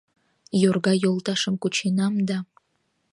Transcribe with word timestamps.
Йорга 0.61 0.93
йолташым 1.03 1.55
кученам 1.61 2.13
да 2.27 2.37